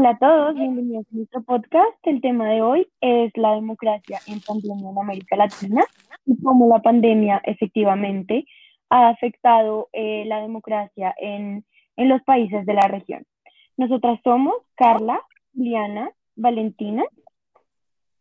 Hola 0.00 0.10
a 0.10 0.18
todos, 0.18 0.54
bienvenidos 0.54 1.06
a 1.10 1.16
nuestro 1.16 1.42
podcast. 1.42 1.98
El 2.04 2.20
tema 2.20 2.48
de 2.48 2.62
hoy 2.62 2.86
es 3.00 3.32
la 3.34 3.56
democracia 3.56 4.20
en 4.28 4.40
pandemia 4.40 4.90
en 4.90 4.96
América 4.96 5.34
Latina 5.34 5.82
y 6.24 6.40
cómo 6.40 6.68
la 6.68 6.80
pandemia 6.80 7.42
efectivamente 7.42 8.46
ha 8.90 9.08
afectado 9.08 9.88
eh, 9.92 10.22
la 10.26 10.40
democracia 10.40 11.12
en, 11.18 11.64
en 11.96 12.08
los 12.08 12.22
países 12.22 12.64
de 12.64 12.74
la 12.74 12.86
región. 12.86 13.24
Nosotras 13.76 14.20
somos 14.22 14.54
Carla, 14.76 15.20
Liana, 15.52 16.12
Valentina, 16.36 17.02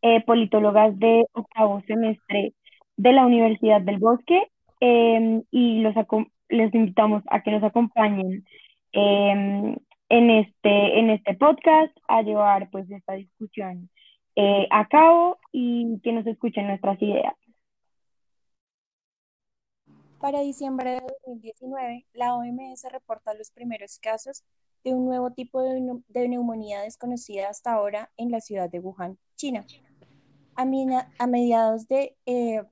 eh, 0.01 0.23
politólogas 0.25 0.97
de 0.97 1.27
octavo 1.33 1.83
semestre 1.85 2.53
de 2.95 3.13
la 3.13 3.23
Universidad 3.23 3.81
del 3.81 3.99
Bosque 3.99 4.49
em, 4.79 5.43
y 5.51 5.81
los 5.81 5.93
les 6.49 6.73
invitamos 6.73 7.21
a 7.27 7.43
que 7.43 7.51
nos 7.51 7.61
acompañen 7.61 8.43
em, 8.93 9.75
en, 10.09 10.29
este, 10.29 10.99
en 10.99 11.09
este 11.09 11.33
podcast 11.35 11.95
a 12.07 12.21
llevar 12.21 12.69
pues 12.69 12.89
esta 12.89 13.13
discusión 13.13 13.89
eh, 14.35 14.67
a 14.71 14.87
cabo 14.87 15.39
y 15.51 15.99
que 16.03 16.11
nos 16.11 16.25
escuchen 16.27 16.67
nuestras 16.67 17.01
ideas. 17.01 17.33
Para 20.19 20.41
diciembre 20.41 20.91
de 20.91 21.01
2019, 21.01 22.05
la 22.13 22.35
OMS 22.35 22.85
reporta 22.91 23.33
los 23.33 23.51
primeros 23.51 23.99
casos 23.99 24.43
de 24.83 24.93
un 24.93 25.05
nuevo 25.05 25.31
tipo 25.31 25.61
de, 25.61 26.27
neumonía 26.27 26.81
desconocida 26.81 27.49
hasta 27.49 27.73
ahora 27.73 28.11
en 28.17 28.31
la 28.31 28.41
ciudad 28.41 28.69
de 28.69 28.79
Wuhan, 28.79 29.17
China. 29.35 29.65
A, 30.55 30.63
a 30.63 31.27
mediados 31.27 31.87
de, 31.87 32.15
eh, 32.25 32.63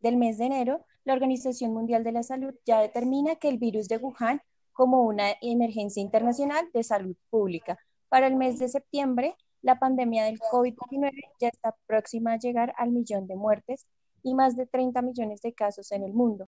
del 0.00 0.16
mes 0.16 0.38
de 0.38 0.46
enero, 0.46 0.84
la 1.04 1.12
Organización 1.12 1.72
Mundial 1.72 2.02
de 2.02 2.12
la 2.12 2.22
Salud 2.22 2.54
ya 2.64 2.80
determina 2.80 3.36
que 3.36 3.48
el 3.48 3.58
virus 3.58 3.88
de 3.88 3.98
Wuhan 3.98 4.42
como 4.80 5.02
una 5.02 5.32
emergencia 5.42 6.00
internacional 6.00 6.70
de 6.72 6.82
salud 6.82 7.14
pública. 7.28 7.76
Para 8.08 8.28
el 8.28 8.34
mes 8.34 8.58
de 8.58 8.66
septiembre, 8.66 9.36
la 9.60 9.78
pandemia 9.78 10.24
del 10.24 10.40
COVID-19 10.40 11.12
ya 11.38 11.48
está 11.48 11.76
próxima 11.86 12.32
a 12.32 12.38
llegar 12.38 12.72
al 12.78 12.90
millón 12.90 13.26
de 13.26 13.36
muertes 13.36 13.84
y 14.22 14.32
más 14.32 14.56
de 14.56 14.64
30 14.64 15.02
millones 15.02 15.42
de 15.42 15.52
casos 15.52 15.92
en 15.92 16.02
el 16.02 16.14
mundo. 16.14 16.46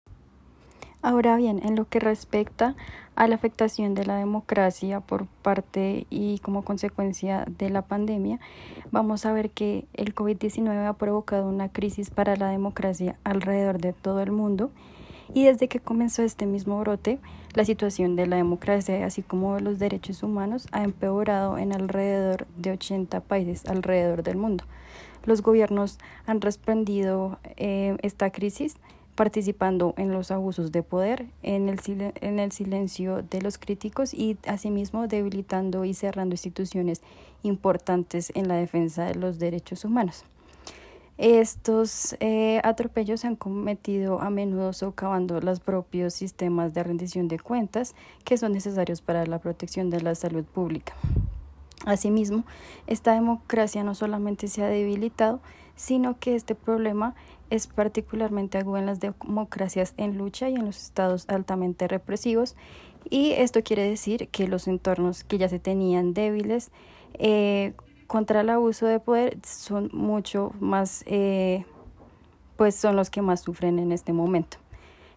Ahora 1.02 1.36
bien, 1.36 1.60
en 1.64 1.74
lo 1.74 1.88
que 1.88 1.98
respecta 1.98 2.76
a 3.16 3.26
la 3.26 3.34
afectación 3.34 3.94
de 3.94 4.06
la 4.06 4.14
democracia 4.14 5.00
por 5.00 5.26
parte 5.26 6.06
y 6.08 6.38
como 6.38 6.62
consecuencia 6.62 7.44
de 7.58 7.68
la 7.68 7.82
pandemia, 7.82 8.38
vamos 8.92 9.26
a 9.26 9.32
ver 9.32 9.50
que 9.50 9.88
el 9.94 10.14
COVID-19 10.14 10.86
ha 10.86 10.92
provocado 10.92 11.48
una 11.48 11.68
crisis 11.72 12.10
para 12.10 12.36
la 12.36 12.50
democracia 12.50 13.18
alrededor 13.24 13.80
de 13.80 13.92
todo 13.92 14.20
el 14.20 14.30
mundo 14.30 14.70
y 15.34 15.44
desde 15.44 15.68
que 15.68 15.80
comenzó 15.80 16.22
este 16.22 16.46
mismo 16.46 16.78
brote, 16.80 17.18
la 17.54 17.64
situación 17.64 18.16
de 18.16 18.26
la 18.26 18.36
democracia, 18.36 19.04
así 19.04 19.22
como 19.22 19.54
de 19.54 19.60
los 19.60 19.78
derechos 19.78 20.22
humanos, 20.22 20.68
ha 20.72 20.84
empeorado 20.84 21.58
en 21.58 21.72
alrededor 21.72 22.46
de 22.56 22.72
80 22.72 23.20
países 23.20 23.66
alrededor 23.66 24.22
del 24.22 24.36
mundo. 24.36 24.64
Los 25.24 25.42
gobiernos 25.42 25.98
han 26.26 26.40
respondido 26.40 27.38
eh, 27.56 27.96
esta 28.02 28.30
crisis 28.30 28.76
participando 29.14 29.92
en 29.98 30.12
los 30.12 30.30
abusos 30.30 30.72
de 30.72 30.82
poder, 30.82 31.26
en 31.42 31.68
el, 31.68 31.78
en 32.20 32.38
el 32.38 32.52
silencio 32.52 33.22
de 33.22 33.42
los 33.42 33.58
críticos 33.58 34.14
y 34.14 34.38
asimismo 34.46 35.08
debilitando 35.08 35.84
y 35.84 35.92
cerrando 35.92 36.32
instituciones 36.32 37.02
importantes 37.42 38.32
en 38.34 38.48
la 38.48 38.54
defensa 38.54 39.04
de 39.04 39.16
los 39.16 39.38
derechos 39.38 39.84
humanos. 39.84 40.24
Estos 41.20 42.16
eh, 42.20 42.62
atropellos 42.64 43.20
se 43.20 43.26
han 43.26 43.36
cometido 43.36 44.22
a 44.22 44.30
menudo 44.30 44.72
socavando 44.72 45.38
los 45.42 45.60
propios 45.60 46.14
sistemas 46.14 46.72
de 46.72 46.82
rendición 46.82 47.28
de 47.28 47.38
cuentas 47.38 47.94
que 48.24 48.38
son 48.38 48.52
necesarios 48.52 49.02
para 49.02 49.26
la 49.26 49.38
protección 49.38 49.90
de 49.90 50.00
la 50.00 50.14
salud 50.14 50.44
pública. 50.44 50.94
Asimismo, 51.84 52.44
esta 52.86 53.12
democracia 53.12 53.84
no 53.84 53.94
solamente 53.94 54.48
se 54.48 54.64
ha 54.64 54.68
debilitado, 54.68 55.40
sino 55.76 56.18
que 56.18 56.36
este 56.36 56.54
problema 56.54 57.14
es 57.50 57.66
particularmente 57.66 58.56
agudo 58.56 58.78
en 58.78 58.86
las 58.86 59.00
democracias 59.00 59.92
en 59.98 60.16
lucha 60.16 60.48
y 60.48 60.54
en 60.54 60.64
los 60.64 60.82
estados 60.82 61.26
altamente 61.28 61.86
represivos. 61.86 62.56
Y 63.10 63.32
esto 63.32 63.62
quiere 63.62 63.86
decir 63.86 64.28
que 64.28 64.48
los 64.48 64.66
entornos 64.66 65.22
que 65.24 65.36
ya 65.36 65.50
se 65.50 65.58
tenían 65.58 66.14
débiles 66.14 66.70
eh, 67.18 67.74
contra 68.10 68.40
el 68.40 68.50
abuso 68.50 68.86
de 68.86 68.98
poder 68.98 69.38
son 69.46 69.88
mucho 69.92 70.52
más, 70.58 71.04
eh, 71.06 71.64
pues 72.56 72.74
son 72.74 72.96
los 72.96 73.08
que 73.08 73.22
más 73.22 73.38
sufren 73.38 73.78
en 73.78 73.92
este 73.92 74.12
momento. 74.12 74.56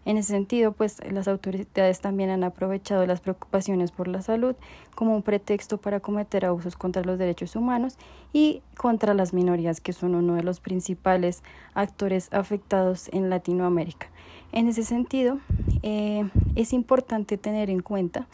En 0.06 0.18
ese 0.18 0.28
sentido, 0.28 0.74
pues 0.74 1.00
las 1.12 1.28
autoridades 1.28 2.02
también 2.02 2.30
han 2.30 2.44
aprovechado 2.44 3.04
las 3.08 3.20
preocupaciones 3.20 3.90
por 3.90 4.08
la 4.08 4.22
salud 4.22 4.56
como 4.94 5.16
un 5.16 5.24
pretexto 5.24 5.80
para 5.80 6.02
cometer 6.02 6.46
abusos 6.46 6.76
contra 6.76 7.04
los 7.04 7.18
derechos 7.18 7.56
humanos 7.56 7.98
y 8.32 8.62
contra 8.78 9.16
las 9.16 9.34
minorías, 9.34 9.82
que 9.82 9.92
son 9.92 10.14
uno 10.14 10.36
de 10.36 10.44
los 10.44 10.60
principales 10.60 11.42
actores 11.74 12.32
afectados 12.32 13.10
en 13.12 13.32
Latinoamérica. 13.32 14.06
En 14.52 14.68
ese 14.68 14.84
sentido, 14.84 15.40
eh, 15.82 16.30
es 16.54 16.74
importante 16.74 17.40
tener 17.40 17.72
en 17.72 17.82
cuenta 17.82 18.28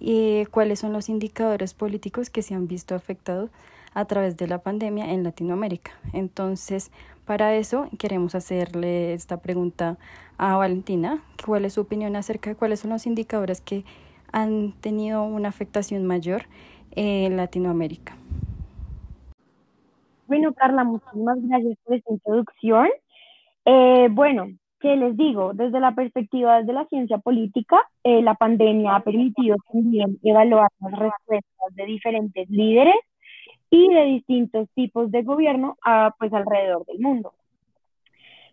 eh, 0.00 0.46
cuáles 0.50 0.78
son 0.78 0.94
los 0.94 1.10
indicadores 1.10 1.74
políticos 1.74 2.30
que 2.30 2.40
se 2.40 2.54
han 2.54 2.68
visto 2.68 2.94
afectados 2.94 3.50
a 3.98 4.04
través 4.04 4.36
de 4.36 4.46
la 4.46 4.58
pandemia 4.58 5.12
en 5.12 5.24
Latinoamérica. 5.24 5.90
Entonces, 6.12 6.92
para 7.24 7.56
eso 7.56 7.88
queremos 7.98 8.36
hacerle 8.36 9.12
esta 9.12 9.38
pregunta 9.42 9.98
a 10.38 10.56
Valentina, 10.56 11.20
cuál 11.44 11.64
es 11.64 11.72
su 11.72 11.80
opinión 11.80 12.14
acerca 12.14 12.48
de 12.50 12.54
cuáles 12.54 12.78
son 12.78 12.92
los 12.92 13.08
indicadores 13.08 13.60
que 13.60 13.82
han 14.30 14.70
tenido 14.80 15.24
una 15.24 15.48
afectación 15.48 16.06
mayor 16.06 16.42
en 16.92 17.36
Latinoamérica. 17.36 18.16
Bueno, 20.28 20.52
Carla, 20.52 20.84
muchísimas 20.84 21.38
gracias 21.42 21.76
por 21.84 21.96
esta 21.96 22.12
introducción. 22.12 22.86
Eh, 23.64 24.06
bueno, 24.12 24.46
¿qué 24.78 24.94
les 24.94 25.16
digo? 25.16 25.54
Desde 25.54 25.80
la 25.80 25.96
perspectiva 25.96 26.62
de 26.62 26.72
la 26.72 26.86
ciencia 26.86 27.18
política, 27.18 27.78
eh, 28.04 28.22
la 28.22 28.34
pandemia 28.34 28.94
ha 28.94 29.00
permitido 29.00 29.56
también 29.72 30.20
evaluar 30.22 30.70
las 30.78 30.92
respuestas 30.92 31.74
de 31.74 31.84
diferentes 31.84 32.48
líderes 32.48 32.94
y 33.70 33.88
de 33.88 34.04
distintos 34.04 34.68
tipos 34.74 35.10
de 35.10 35.22
gobierno 35.22 35.76
a, 35.82 36.14
pues, 36.18 36.32
alrededor 36.32 36.84
del 36.86 37.00
mundo. 37.00 37.34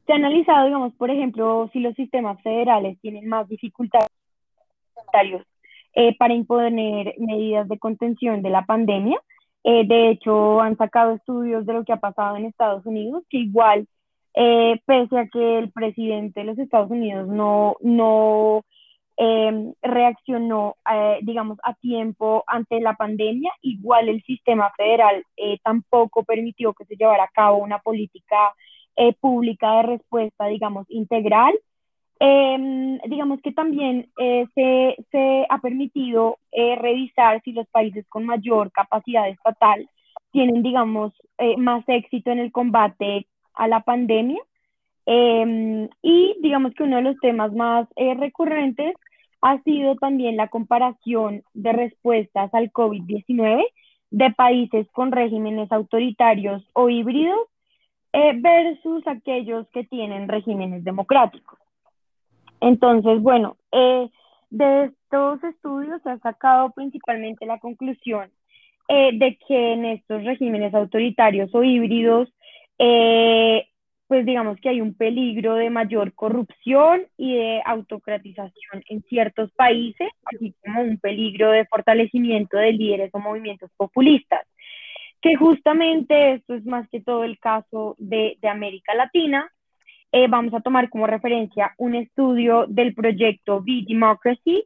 Se 0.05 0.13
ha 0.13 0.15
analizado, 0.15 0.65
digamos, 0.65 0.93
por 0.95 1.09
ejemplo, 1.09 1.69
si 1.73 1.79
los 1.79 1.95
sistemas 1.95 2.41
federales 2.43 2.99
tienen 3.01 3.27
más 3.27 3.47
dificultades 3.47 4.09
eh, 5.93 6.15
para 6.17 6.33
imponer 6.33 7.15
medidas 7.17 7.67
de 7.69 7.79
contención 7.79 8.41
de 8.41 8.49
la 8.49 8.65
pandemia. 8.65 9.19
Eh, 9.63 9.87
de 9.87 10.09
hecho, 10.09 10.61
han 10.61 10.77
sacado 10.77 11.13
estudios 11.13 11.65
de 11.65 11.73
lo 11.73 11.85
que 11.85 11.93
ha 11.93 11.97
pasado 11.97 12.35
en 12.35 12.45
Estados 12.45 12.85
Unidos, 12.85 13.23
que 13.29 13.37
igual, 13.37 13.87
eh, 14.35 14.79
pese 14.85 15.17
a 15.17 15.27
que 15.27 15.59
el 15.59 15.71
presidente 15.71 16.41
de 16.41 16.45
los 16.45 16.59
Estados 16.59 16.91
Unidos 16.91 17.27
no, 17.27 17.77
no 17.81 18.63
Em, 19.17 19.73
reaccionó, 19.81 20.75
eh, 20.91 21.19
digamos, 21.21 21.57
a 21.63 21.73
tiempo 21.75 22.43
ante 22.47 22.81
la 22.81 22.95
pandemia. 22.95 23.51
Igual 23.61 24.09
el 24.09 24.21
sistema 24.23 24.71
federal 24.75 25.23
eh, 25.37 25.57
tampoco 25.63 26.23
permitió 26.25 26.73
que 26.73 26.83
se 26.85 26.97
llevara 26.97 27.23
a 27.23 27.29
cabo 27.29 27.59
una 27.59 27.79
política 27.79 28.53
eh, 28.97 29.13
pública 29.13 29.77
de 29.77 29.83
respuesta, 29.83 30.47
digamos, 30.47 30.85
integral. 30.89 31.53
Em, 32.19 32.97
digamos 33.07 33.41
que 33.41 33.51
también 33.51 34.09
se, 34.17 35.45
ha 35.49 35.57
permitido 35.59 36.37
revisar 36.51 37.41
si 37.43 37.51
los 37.51 37.67
países 37.67 38.05
con 38.07 38.25
mayor 38.25 38.71
capacidad 38.71 39.27
estatal 39.27 39.89
tienen, 40.31 40.63
digamos, 40.63 41.13
más 41.57 41.83
éxito 41.87 42.31
en 42.31 42.39
el 42.39 42.51
combate 42.51 43.27
a 43.53 43.67
la 43.67 43.81
pandemia. 43.81 44.41
Em, 45.05 45.89
y 46.01 46.35
digamos 46.41 46.73
que 46.73 46.83
uno 46.83 46.97
de 46.97 47.01
los 47.03 47.17
temas 47.19 47.53
más 47.53 47.87
recurrentes 47.95 48.95
ha 49.45 49.61
sido 49.61 49.95
también 49.97 50.37
la 50.37 50.47
comparación 50.47 51.43
de 51.53 51.71
respuestas 51.71 52.51
al 52.51 52.71
COVID-19 52.71 53.63
de 54.09 54.31
países 54.31 54.87
con 54.91 55.11
regímenes 55.11 55.71
autoritarios 55.71 56.67
o 56.73 56.89
híbridos 56.89 57.47
eh, 58.11 58.31
versus 58.37 59.05
aquellos 59.05 59.67
que 59.69 59.83
tienen 59.83 60.27
regímenes 60.27 60.83
democráticos. 60.83 61.59
Entonces, 62.59 63.21
bueno, 63.21 63.55
eh, 63.71 64.09
de 64.49 64.85
estos 64.85 65.43
estudios 65.43 66.01
se 66.01 66.09
ha 66.09 66.17
sacado 66.17 66.71
principalmente 66.71 67.45
la 67.45 67.59
conclusión 67.59 68.31
eh, 68.87 69.11
de 69.13 69.37
que 69.47 69.73
en 69.73 69.85
estos 69.85 70.23
regímenes 70.23 70.73
autoritarios 70.73 71.53
o 71.53 71.63
híbridos 71.63 72.33
pues 74.07 74.25
digamos 74.25 74.59
que 74.59 74.69
hay 74.69 74.81
un 74.81 74.93
peligro 74.93 75.55
de 75.55 75.69
mayor 75.69 76.13
corrupción 76.13 77.03
y 77.17 77.35
de 77.35 77.61
autocratización 77.65 78.83
en 78.87 79.01
ciertos 79.03 79.51
países, 79.53 80.09
así 80.25 80.53
como 80.63 80.81
un 80.81 80.97
peligro 80.99 81.51
de 81.51 81.65
fortalecimiento 81.65 82.57
de 82.57 82.73
líderes 82.73 83.09
o 83.13 83.19
movimientos 83.19 83.71
populistas, 83.75 84.45
que 85.21 85.35
justamente 85.35 86.33
esto 86.33 86.53
es 86.53 86.65
más 86.65 86.87
que 86.89 87.01
todo 87.01 87.23
el 87.23 87.39
caso 87.39 87.95
de, 87.97 88.37
América 88.43 88.93
Latina. 88.93 89.51
Eh, 90.11 90.27
vamos 90.29 90.53
a 90.53 90.61
tomar 90.61 90.89
como 90.89 91.07
referencia 91.07 91.73
un 91.77 91.95
estudio 91.95 92.67
del 92.67 92.93
proyecto 92.93 93.57
V 93.57 93.85
Democracy 93.87 94.65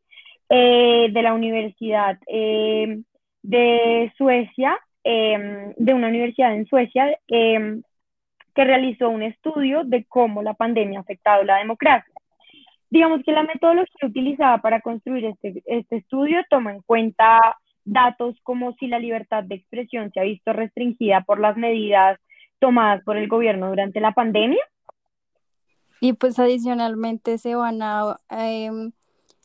eh, 0.50 1.08
de 1.12 1.22
la 1.22 1.34
Universidad 1.34 2.20
eh, 2.28 3.00
de 3.42 4.12
Suecia, 4.18 4.78
de 5.02 5.94
una 5.94 6.08
universidad 6.08 6.54
en 6.54 6.68
Suecia, 6.68 7.18
que 8.60 8.66
realizó 8.66 9.08
un 9.08 9.24
estudio 9.24 9.86
de 9.86 10.04
cómo 10.04 10.44
la 10.44 10.54
pandemia 10.54 11.00
ha 11.00 11.02
afectado 11.04 11.46
la 11.46 11.60
democracia. 11.60 12.14
Digamos 12.90 13.22
que 13.24 13.32
la 13.32 13.44
metodología 13.44 14.06
utilizada 14.06 14.58
para 14.58 14.82
construir 14.82 15.24
este, 15.24 15.64
este 15.66 15.96
estudio 15.96 16.42
toma 16.50 16.74
en 16.74 16.82
cuenta 16.82 17.40
datos 17.86 18.36
como 18.44 18.74
si 18.74 18.88
la 18.88 19.00
libertad 19.00 19.46
de 19.46 19.56
expresión 19.56 20.12
se 20.12 20.20
ha 20.20 20.24
visto 20.24 20.52
restringida 20.52 21.22
por 21.22 21.40
las 21.40 21.56
medidas 21.56 22.20
tomadas 22.60 23.02
por 23.06 23.16
el 23.16 23.30
gobierno 23.30 23.70
durante 23.70 24.02
la 24.02 24.12
pandemia. 24.12 24.60
Y 26.02 26.12
pues 26.12 26.38
adicionalmente 26.38 27.38
se 27.38 27.56
van 27.56 27.82
a, 27.82 28.18
em, 28.30 28.92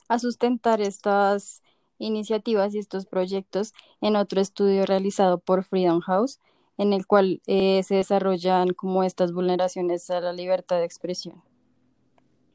a 0.08 0.19
sustentar 0.19 0.81
estas 0.81 1.62
iniciativas 1.99 2.75
y 2.75 2.78
estos 2.78 3.06
proyectos 3.06 3.75
en 4.00 4.16
otro 4.16 4.40
estudio 4.40 4.87
realizado 4.87 5.38
por 5.38 5.62
Freedom 5.62 6.00
House, 6.00 6.40
en 6.79 6.93
el 6.93 7.06
cual 7.06 7.41
eh, 7.47 7.82
se 7.82 7.97
desarrollan 7.97 8.69
como 8.75 9.05
estas 9.05 9.32
vulneraciones 9.32 10.11
a 10.11 10.21
la 10.21 10.32
libertad 10.32 10.79
de 10.79 10.85
expresión. 10.85 11.37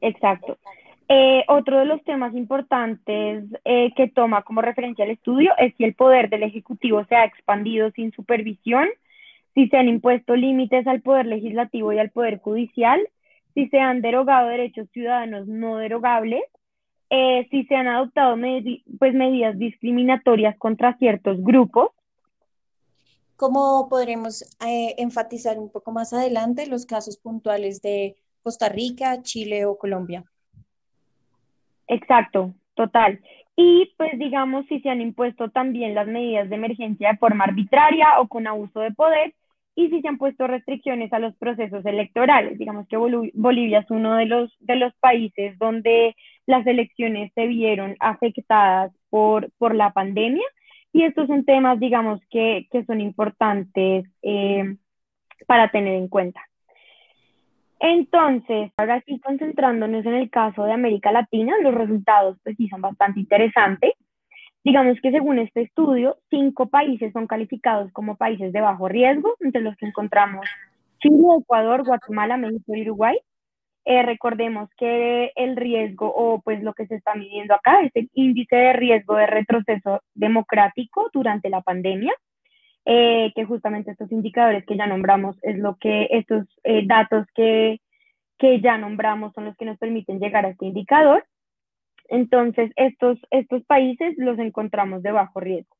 Exacto. 0.01 0.57
Eh, 1.11 1.43
otro 1.47 1.79
de 1.79 1.85
los 1.85 2.03
temas 2.03 2.35
importantes 2.35 3.43
eh, 3.65 3.91
que 3.95 4.07
toma 4.09 4.43
como 4.43 4.61
referencia 4.61 5.05
el 5.05 5.11
estudio 5.11 5.51
es 5.57 5.73
si 5.75 5.83
el 5.83 5.95
poder 5.95 6.29
del 6.29 6.43
Ejecutivo 6.43 7.03
se 7.05 7.15
ha 7.15 7.25
expandido 7.25 7.89
sin 7.91 8.11
supervisión, 8.11 8.87
si 9.55 9.67
se 9.69 9.77
han 9.77 9.87
impuesto 9.87 10.35
límites 10.35 10.85
al 10.85 11.01
poder 11.01 11.25
legislativo 11.25 11.91
y 11.91 11.97
al 11.97 12.11
poder 12.11 12.39
judicial, 12.39 13.01
si 13.55 13.67
se 13.69 13.79
han 13.79 14.01
derogado 14.01 14.49
derechos 14.49 14.87
ciudadanos 14.91 15.47
no 15.47 15.77
derogables, 15.77 16.43
eh, 17.09 17.47
si 17.49 17.63
se 17.65 17.75
han 17.75 17.87
adoptado 17.87 18.37
pues, 18.99 19.13
medidas 19.15 19.57
discriminatorias 19.57 20.55
contra 20.57 20.95
ciertos 20.97 21.43
grupos. 21.43 21.89
¿Cómo 23.39 23.87
podremos 23.87 24.43
enfatizar 24.59 25.57
un 25.57 25.71
poco 25.71 25.93
más 25.93 26.11
adelante 26.11 26.67
los 26.67 26.85
casos 26.85 27.15
puntuales 27.15 27.81
de 27.81 28.17
Costa 28.43 28.67
Rica, 28.67 29.21
Chile 29.21 29.63
o 29.63 29.77
Colombia? 29.77 30.25
Exacto, 31.87 32.53
total. 32.73 33.21
Y 33.55 33.93
pues 33.95 34.19
digamos 34.19 34.65
si 34.67 34.81
se 34.81 34.89
han 34.89 34.99
impuesto 34.99 35.47
también 35.51 35.95
las 35.95 36.05
medidas 36.05 36.49
de 36.49 36.55
emergencia 36.57 37.11
de 37.11 37.17
forma 37.17 37.45
arbitraria 37.45 38.19
o 38.19 38.27
con 38.27 38.45
abuso 38.45 38.81
de 38.81 38.91
poder 38.91 39.33
y 39.73 39.89
si 39.89 40.01
se 40.01 40.09
han 40.09 40.17
puesto 40.17 40.45
restricciones 40.45 41.13
a 41.13 41.19
los 41.19 41.33
procesos 41.37 41.85
electorales. 41.85 42.57
Digamos 42.57 42.89
que 42.89 42.97
Bolivia 42.97 43.79
es 43.79 43.89
uno 43.89 44.17
de 44.17 44.25
los, 44.25 44.53
de 44.59 44.75
los 44.75 44.93
países 44.95 45.57
donde 45.59 46.13
las 46.45 46.67
elecciones 46.67 47.31
se 47.35 47.47
vieron 47.47 47.95
afectadas 48.01 48.91
por, 49.09 49.49
por 49.57 49.75
la 49.75 49.93
pandemia 49.93 50.43
y 50.91 51.03
estos 51.03 51.27
son 51.27 51.45
temas, 51.45 51.79
digamos, 51.79 52.19
que, 52.29 52.67
que 52.71 52.83
son 52.85 53.01
importantes 53.01 54.05
eh, 54.21 54.75
para 55.47 55.69
tener 55.69 55.95
en 55.95 56.07
cuenta. 56.07 56.41
Entonces, 57.79 58.71
ahora 58.75 59.01
sí 59.05 59.19
concentrándonos 59.19 60.05
en 60.05 60.15
el 60.15 60.29
caso 60.29 60.63
de 60.65 60.73
América 60.73 61.11
Latina, 61.11 61.53
los 61.61 61.73
resultados 61.73 62.37
pues 62.43 62.57
sí 62.57 62.67
son 62.67 62.81
bastante 62.81 63.21
interesantes. 63.21 63.93
Digamos 64.63 64.99
que 65.01 65.11
según 65.11 65.39
este 65.39 65.61
estudio, 65.61 66.17
cinco 66.29 66.67
países 66.67 67.13
son 67.13 67.25
calificados 67.25 67.91
como 67.93 68.17
países 68.17 68.51
de 68.51 68.59
bajo 68.59 68.89
riesgo, 68.89 69.35
entre 69.39 69.61
los 69.61 69.77
que 69.77 69.85
encontramos 69.85 70.45
Chile, 70.99 71.23
Ecuador, 71.39 71.85
Guatemala, 71.85 72.35
México 72.35 72.75
y 72.75 72.81
Uruguay. 72.81 73.17
Eh, 73.85 74.03
recordemos 74.03 74.69
que 74.77 75.31
el 75.35 75.55
riesgo 75.55 76.13
o 76.13 76.41
pues 76.41 76.61
lo 76.61 76.73
que 76.73 76.85
se 76.87 76.95
está 76.95 77.15
midiendo 77.15 77.53
acá 77.55 77.81
es 77.81 77.91
el 77.95 78.09
índice 78.13 78.55
de 78.55 78.73
riesgo 78.73 79.15
de 79.15 79.27
retroceso 79.27 80.01
democrático 80.13 81.09
durante 81.13 81.49
la 81.49 81.61
pandemia. 81.61 82.13
Eh, 82.85 83.33
que 83.35 83.45
justamente 83.45 83.91
estos 83.91 84.11
indicadores 84.11 84.65
que 84.65 84.77
ya 84.77 84.87
nombramos 84.87 85.37
es 85.43 85.57
lo 85.57 85.75
que 85.75 86.07
estos 86.11 86.47
eh, 86.63 86.87
datos 86.87 87.27
que, 87.35 87.81
que 88.39 88.61
ya 88.61 88.77
nombramos 88.77 89.33
son 89.33 89.45
los 89.45 89.55
que 89.57 89.65
nos 89.65 89.77
permiten 89.77 90.19
llegar 90.19 90.45
a 90.45 90.49
este 90.49 90.65
indicador. 90.65 91.25
Entonces, 92.07 92.71
estos, 92.75 93.19
estos 93.29 93.63
países 93.65 94.15
los 94.17 94.39
encontramos 94.39 95.03
de 95.03 95.11
bajo 95.11 95.39
riesgo. 95.39 95.75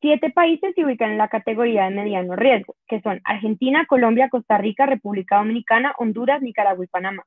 Siete 0.00 0.30
países 0.30 0.74
se 0.74 0.84
ubican 0.84 1.10
en 1.10 1.18
la 1.18 1.28
categoría 1.28 1.84
de 1.84 1.90
mediano 1.90 2.36
riesgo, 2.36 2.76
que 2.86 3.00
son 3.00 3.20
Argentina, 3.24 3.84
Colombia, 3.86 4.28
Costa 4.28 4.58
Rica, 4.58 4.86
República 4.86 5.38
Dominicana, 5.38 5.92
Honduras, 5.98 6.40
Nicaragua 6.40 6.84
y 6.84 6.88
Panamá. 6.88 7.24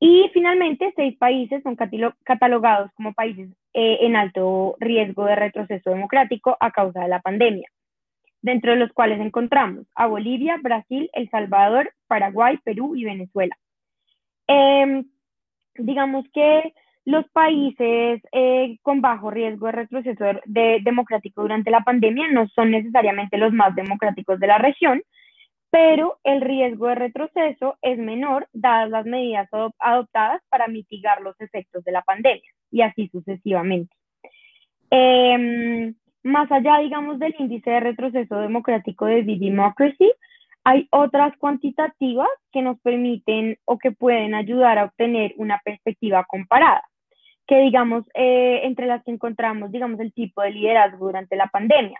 Y 0.00 0.28
finalmente, 0.34 0.92
seis 0.96 1.16
países 1.16 1.62
son 1.62 1.76
catalogados 2.24 2.90
como 2.94 3.12
países 3.12 3.48
eh, 3.72 3.98
en 4.00 4.16
alto 4.16 4.76
riesgo 4.80 5.24
de 5.24 5.36
retroceso 5.36 5.90
democrático 5.90 6.56
a 6.58 6.72
causa 6.72 7.00
de 7.02 7.08
la 7.08 7.20
pandemia 7.20 7.68
dentro 8.44 8.72
de 8.72 8.76
los 8.76 8.92
cuales 8.92 9.20
encontramos 9.20 9.86
a 9.94 10.06
Bolivia, 10.06 10.58
Brasil, 10.62 11.08
El 11.14 11.30
Salvador, 11.30 11.94
Paraguay, 12.06 12.58
Perú 12.62 12.94
y 12.94 13.04
Venezuela. 13.04 13.56
Em, 14.46 15.06
digamos 15.76 16.26
que 16.34 16.74
los 17.04 17.28
países 17.30 18.22
eh, 18.32 18.78
con 18.82 19.00
bajo 19.00 19.30
riesgo 19.30 19.66
de 19.66 19.72
retroceso 19.72 20.24
democrático 20.46 21.42
durante 21.42 21.70
la 21.70 21.80
pandemia 21.80 22.28
no 22.30 22.48
son 22.48 22.70
necesariamente 22.70 23.36
los 23.36 23.52
más 23.52 23.74
democráticos 23.74 24.40
de 24.40 24.46
la 24.46 24.58
región, 24.58 25.02
pero 25.70 26.18
el 26.24 26.40
riesgo 26.40 26.86
de 26.86 26.94
retroceso 26.94 27.76
es 27.82 27.98
menor 27.98 28.48
dadas 28.52 28.90
las 28.90 29.06
medidas 29.06 29.48
adoptadas 29.78 30.40
para 30.48 30.68
mitigar 30.68 31.20
los 31.20 31.38
efectos 31.40 31.84
de 31.84 31.92
la 31.92 32.02
pandemia 32.02 32.48
y 32.70 32.80
así 32.80 33.08
sucesivamente. 33.08 33.94
Em, 34.90 35.94
más 36.22 36.50
allá, 36.52 36.78
digamos, 36.78 37.18
del 37.18 37.34
índice 37.38 37.70
de 37.70 37.80
retroceso 37.80 38.36
democrático 38.36 39.06
de 39.06 39.24
D-Democracy, 39.24 40.12
hay 40.62 40.88
otras 40.90 41.36
cuantitativas 41.36 42.28
que 42.50 42.62
nos 42.62 42.80
permiten 42.80 43.58
o 43.66 43.76
que 43.76 43.92
pueden 43.92 44.34
ayudar 44.34 44.78
a 44.78 44.84
obtener 44.84 45.34
una 45.36 45.60
perspectiva 45.64 46.24
comparada, 46.24 46.82
que 47.46 47.58
digamos, 47.58 48.04
eh, 48.14 48.60
entre 48.64 48.86
las 48.86 49.02
que 49.04 49.10
encontramos, 49.10 49.70
digamos, 49.70 50.00
el 50.00 50.12
tipo 50.12 50.42
de 50.42 50.50
liderazgo 50.50 51.06
durante 51.06 51.36
la 51.36 51.48
pandemia. 51.48 51.98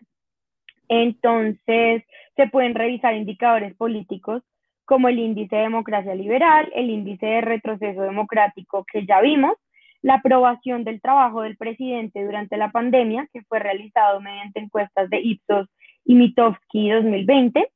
Entonces, 0.88 2.02
se 2.37 2.46
pueden 2.49 2.75
revisar 2.75 3.14
indicadores 3.14 3.75
políticos 3.75 4.43
como 4.85 5.08
el 5.08 5.19
índice 5.19 5.56
de 5.56 5.62
democracia 5.62 6.14
liberal, 6.14 6.70
el 6.75 6.91
índice 6.91 7.26
de 7.26 7.41
retroceso 7.41 8.02
democrático 8.02 8.85
que 8.91 9.06
ya 9.06 9.20
vimos, 9.20 9.55
la 10.02 10.16
aprobación 10.16 10.85
del 10.85 11.00
trabajo 11.00 11.42
del 11.42 11.57
presidente 11.57 12.23
durante 12.23 12.59
la 12.59 12.71
pandemia, 12.71 13.26
que 13.33 13.42
fue 13.45 13.59
realizado 13.59 14.21
mediante 14.21 14.61
encuestas 14.61 15.09
de 15.09 15.21
Ipsos 15.21 15.69
y 16.04 16.14
Mitofsky 16.14 16.90
2020, 16.90 17.71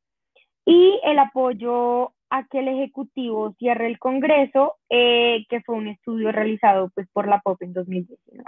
y 0.66 1.00
el 1.04 1.18
apoyo 1.18 2.12
a 2.30 2.46
que 2.46 2.60
el 2.60 2.68
Ejecutivo 2.68 3.54
cierre 3.58 3.86
el 3.86 3.98
Congreso, 3.98 4.76
eh, 4.90 5.44
que 5.48 5.60
fue 5.62 5.76
un 5.76 5.88
estudio 5.88 6.32
realizado 6.32 6.90
pues, 6.94 7.08
por 7.12 7.28
la 7.28 7.40
POP 7.40 7.62
en 7.62 7.72
2019. 7.72 8.44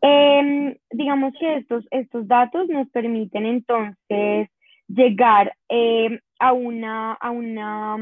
Em, 0.00 0.76
digamos 0.90 1.34
que 1.40 1.56
estos, 1.56 1.84
estos 1.90 2.28
datos 2.28 2.68
nos 2.68 2.88
permiten 2.90 3.46
entonces 3.46 4.48
llegar 4.86 5.56
eh, 5.68 6.20
a, 6.38 6.52
una, 6.52 7.14
a 7.14 7.30
una 7.30 7.96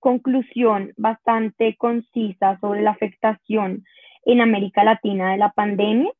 conclusión 0.00 0.92
bastante 0.96 1.76
concisa 1.76 2.58
sobre 2.60 2.82
la 2.82 2.90
afectación 2.90 3.84
en 4.24 4.40
América 4.40 4.82
Latina 4.82 5.32
de 5.32 5.38
la 5.38 5.52
pandemia 5.52 6.10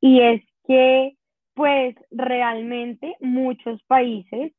y 0.00 0.20
es 0.20 0.42
que 0.66 1.16
pues 1.54 1.94
realmente 2.10 3.16
muchos 3.20 3.82
países 3.84 4.52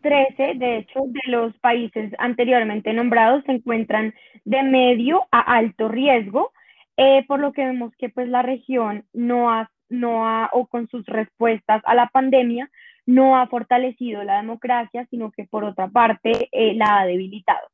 13, 0.00 0.54
de 0.56 0.78
hecho, 0.78 1.00
de 1.06 1.20
los 1.26 1.56
países 1.58 2.12
anteriormente 2.18 2.92
nombrados 2.92 3.44
se 3.44 3.52
encuentran 3.52 4.14
de 4.44 4.62
medio 4.62 5.22
a 5.30 5.40
alto 5.40 5.88
riesgo, 5.88 6.52
eh, 6.96 7.24
por 7.26 7.40
lo 7.40 7.52
que 7.52 7.64
vemos 7.64 7.92
que 7.98 8.08
pues 8.08 8.28
la 8.28 8.42
región 8.42 9.04
no 9.12 9.50
ha, 9.50 9.70
no 9.88 10.26
ha, 10.26 10.50
o 10.52 10.66
con 10.66 10.88
sus 10.88 11.06
respuestas 11.06 11.82
a 11.84 11.94
la 11.94 12.08
pandemia, 12.08 12.70
no 13.06 13.36
ha 13.36 13.46
fortalecido 13.46 14.22
la 14.22 14.36
democracia, 14.36 15.06
sino 15.10 15.30
que 15.30 15.44
por 15.44 15.64
otra 15.64 15.88
parte 15.88 16.48
eh, 16.52 16.74
la 16.74 17.00
ha 17.00 17.06
debilitado. 17.06 17.68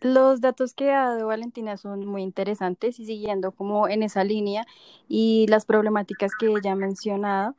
Los 0.00 0.40
datos 0.40 0.74
que 0.74 0.90
ha 0.90 1.06
dado 1.06 1.28
Valentina 1.28 1.76
son 1.76 2.06
muy 2.06 2.22
interesantes 2.22 2.98
y 2.98 3.06
siguiendo 3.06 3.52
como 3.52 3.88
en 3.88 4.02
esa 4.02 4.24
línea 4.24 4.64
y 5.08 5.46
las 5.48 5.64
problemáticas 5.64 6.32
que 6.34 6.46
ella 6.46 6.72
ha 6.72 6.76
mencionado, 6.76 7.54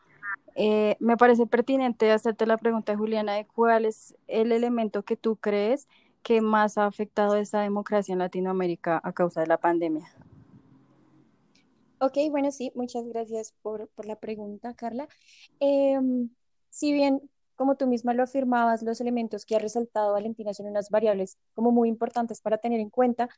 eh, 0.56 0.96
me 1.00 1.18
parece 1.18 1.48
pertinente 1.48 2.12
hacerte 2.12 2.46
la 2.46 2.58
pregunta, 2.58 2.96
Juliana, 2.96 3.34
de 3.34 3.46
cuál 3.46 3.86
es 3.86 4.16
el 4.28 4.52
elemento 4.52 5.04
que 5.04 5.18
tú 5.18 5.36
crees 5.36 5.88
que 6.22 6.42
más 6.42 6.78
ha 6.78 6.86
afectado 6.86 7.34
a 7.34 7.40
esa 7.40 7.62
democracia 7.62 8.14
en 8.14 8.20
Latinoamérica 8.20 9.02
a 9.04 9.14
causa 9.14 9.42
de 9.42 9.48
la 9.48 9.58
pandemia. 9.58 10.14
Ok, 12.00 12.18
bueno, 12.32 12.52
sí, 12.52 12.72
muchas 12.76 13.06
gracias 13.08 13.54
por, 13.62 13.90
la 14.04 14.18
pregunta, 14.18 14.74
Carla. 14.74 15.08
Em, 15.60 16.30
si 16.70 16.92
bien, 16.92 17.22
como 17.56 17.76
tú 17.76 17.88
misma 17.88 18.14
lo 18.14 18.24
afirmabas, 18.24 18.84
los 18.84 19.00
elementos 19.00 19.46
que 19.46 19.56
ha 19.56 19.60
resaltado 19.60 20.14
Valentina 20.14 20.54
son 20.54 20.68
unas 20.68 20.90
variables 20.90 21.38
como 21.54 21.72
muy 21.72 21.90
importantes 21.90 22.42
para 22.42 22.58
tener 22.58 22.80
en 22.80 22.90
cuenta, 22.90 23.30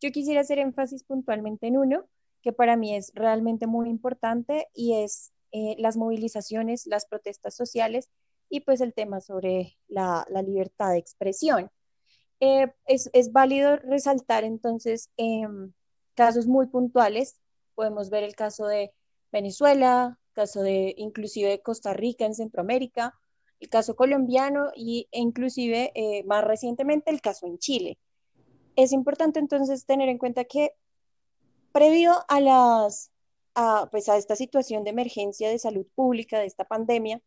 yo 0.00 0.10
quisiera 0.10 0.40
hacer 0.40 0.58
énfasis 0.58 1.04
puntualmente 1.04 1.66
en 1.66 1.78
uno, 1.78 2.04
que 2.42 2.52
para 2.52 2.76
mí 2.76 2.94
es 2.94 3.12
realmente 3.14 3.66
muy 3.66 3.88
importante 3.88 4.68
y 4.74 4.94
es 4.94 5.32
eh, 5.52 5.76
las 5.78 5.96
movilizaciones, 5.96 6.86
las 6.86 7.06
protestas 7.06 7.54
sociales 7.54 8.10
y 8.48 8.60
pues 8.60 8.80
el 8.80 8.94
tema 8.94 9.20
sobre 9.20 9.78
la, 9.88 10.26
libertad 10.44 10.90
de 10.92 10.98
expresión. 10.98 11.70
Eh, 12.40 12.72
es, 12.86 13.08
es, 13.12 13.32
válido 13.32 13.76
resaltar 13.76 14.44
entonces 14.44 15.10
em, 15.16 15.72
casos 16.14 16.46
muy 16.46 16.66
puntuales. 16.66 17.40
Podemos 17.74 18.10
ver 18.10 18.24
el 18.24 18.34
caso 18.34 18.66
de 18.66 18.92
Venezuela, 19.30 20.18
caso 20.32 20.62
de 20.62 20.94
inclusive 20.98 21.50
de 21.50 21.62
Costa 21.62 21.92
Rica 21.92 22.24
en 22.24 22.34
Centroamérica, 22.34 23.14
el 23.60 23.68
caso 23.68 23.94
colombiano 23.94 24.70
y, 24.74 25.08
e 25.12 25.20
inclusive 25.20 25.92
eh, 25.94 26.24
más 26.24 26.44
recientemente 26.44 27.10
el 27.10 27.20
caso 27.20 27.46
en 27.46 27.58
Chile. 27.58 27.98
Es 28.74 28.92
importante 28.92 29.38
entonces 29.38 29.86
tener 29.86 30.08
en 30.08 30.18
cuenta 30.18 30.44
que 30.44 30.72
previo 31.72 32.12
a 32.28 32.40
las 32.40 33.11
a, 33.54 33.88
pues 33.90 34.08
a 34.08 34.16
esta 34.16 34.36
situación 34.36 34.84
de 34.84 34.90
emergencia 34.90 35.48
de 35.48 35.58
salud 35.58 35.86
pública 35.94 36.38
de 36.38 36.46
esta 36.46 36.64
pandemia, 36.64 37.20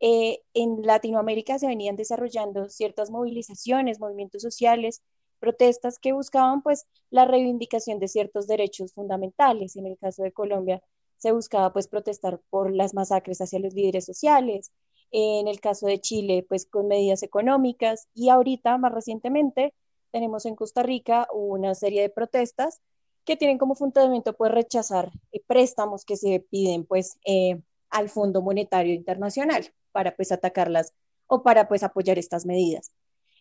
eh, 0.00 0.40
en 0.54 0.82
Latinoamérica 0.82 1.58
se 1.58 1.66
venían 1.66 1.96
desarrollando 1.96 2.68
ciertas 2.70 3.10
movilizaciones, 3.10 4.00
movimientos 4.00 4.42
sociales, 4.42 5.02
protestas 5.38 5.98
que 5.98 6.12
buscaban 6.12 6.62
pues 6.62 6.86
la 7.10 7.26
reivindicación 7.26 7.98
de 7.98 8.08
ciertos 8.08 8.46
derechos 8.46 8.92
fundamentales. 8.94 9.76
En 9.76 9.86
el 9.86 9.98
caso 9.98 10.22
de 10.22 10.32
Colombia 10.32 10.82
se 11.18 11.32
buscaba 11.32 11.72
pues 11.72 11.88
protestar 11.88 12.40
por 12.50 12.74
las 12.74 12.94
masacres 12.94 13.40
hacia 13.40 13.58
los 13.58 13.74
líderes 13.74 14.06
sociales. 14.06 14.72
En 15.10 15.48
el 15.48 15.60
caso 15.60 15.86
de 15.86 16.00
Chile 16.00 16.46
pues 16.48 16.66
con 16.66 16.88
medidas 16.88 17.22
económicas 17.22 18.08
y 18.14 18.30
ahorita 18.30 18.78
más 18.78 18.92
recientemente 18.92 19.74
tenemos 20.12 20.46
en 20.46 20.56
Costa 20.56 20.82
Rica 20.82 21.28
una 21.32 21.74
serie 21.74 22.02
de 22.02 22.10
protestas 22.10 22.80
que 23.24 23.36
tienen 23.36 23.58
como 23.58 23.74
fundamento 23.74 24.34
pues 24.36 24.52
rechazar 24.52 25.10
eh, 25.32 25.40
préstamos 25.46 26.04
que 26.04 26.16
se 26.16 26.40
piden 26.50 26.84
pues 26.84 27.18
eh, 27.24 27.60
al 27.90 28.08
Fondo 28.08 28.42
Monetario 28.42 28.94
Internacional 28.94 29.72
para 29.92 30.14
pues 30.16 30.32
atacarlas 30.32 30.92
o 31.26 31.42
para 31.42 31.68
pues 31.68 31.82
apoyar 31.82 32.18
estas 32.18 32.46
medidas. 32.46 32.92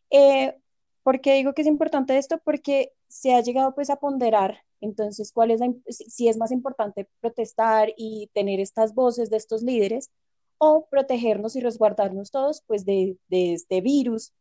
Eh, 0.09 0.55
¿Por 1.03 1.21
qué 1.21 1.35
digo 1.35 1.53
que 1.53 1.61
es 1.61 1.67
importante 1.67 2.17
esto? 2.17 2.39
Porque 2.43 2.91
se 3.07 3.33
ha 3.33 3.41
llegado 3.41 3.73
pues 3.73 3.89
a 3.89 3.97
ponderar 3.97 4.59
entonces 4.81 5.31
cuál 5.31 5.51
es 5.51 5.61
si 5.89 6.29
es 6.29 6.37
más 6.37 6.51
importante 6.51 7.07
protestar 7.19 7.93
y 7.97 8.29
tener 8.33 8.59
estas 8.59 8.93
voces 8.93 9.29
de 9.29 9.37
estos 9.37 9.61
líderes 9.61 10.09
o 10.57 10.87
protegernos 10.89 11.55
y 11.55 11.61
resguardarnos 11.61 12.31
todos 12.31 12.63
pues 12.67 12.85
de, 12.85 13.17
de 13.27 13.53
este 13.53 13.81
virus 13.81 14.33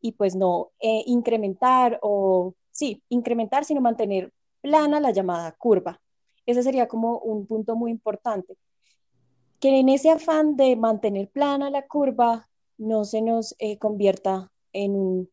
y 0.00 0.12
pues 0.12 0.34
no 0.34 0.70
eh, 0.80 1.02
incrementar 1.06 1.98
o 2.02 2.54
sí, 2.70 3.02
incrementar 3.08 3.64
sino 3.64 3.80
mantener 3.80 4.32
plana 4.64 4.98
la 4.98 5.10
llamada 5.10 5.52
curva. 5.52 6.00
Ese 6.46 6.62
sería 6.62 6.88
como 6.88 7.18
un 7.18 7.46
punto 7.46 7.76
muy 7.76 7.90
importante. 7.90 8.56
Que 9.60 9.78
en 9.78 9.90
ese 9.90 10.10
afán 10.10 10.56
de 10.56 10.74
mantener 10.76 11.28
plana 11.30 11.68
la 11.68 11.86
curva 11.86 12.48
no 12.78 13.04
se 13.04 13.20
nos 13.20 13.54
eh, 13.58 13.78
convierta 13.78 14.50
en 14.72 15.28